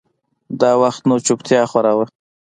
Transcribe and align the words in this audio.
دا 0.61 0.71
وخت 0.83 1.01
نو 1.09 1.15
چوپتيا 1.25 1.61
خوره 1.71 1.91
وه. 1.97 2.05